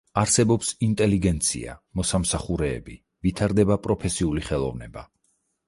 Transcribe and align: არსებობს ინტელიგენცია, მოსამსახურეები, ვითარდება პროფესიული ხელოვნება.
არსებობს 0.19 0.69
ინტელიგენცია, 0.87 1.75
მოსამსახურეები, 2.01 2.97
ვითარდება 3.29 3.81
პროფესიული 3.87 4.49
ხელოვნება. 4.51 5.09